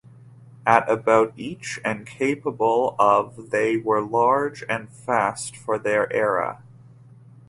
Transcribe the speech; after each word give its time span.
At 0.65 0.89
about 0.89 1.31
each 1.37 1.79
and 1.85 2.07
capable 2.07 2.95
of 2.97 3.51
they 3.51 3.77
were 3.77 4.01
large 4.01 4.63
and 4.67 4.91
fast 4.91 5.55
for 5.55 5.77
their 5.77 6.11
era. 6.11 6.63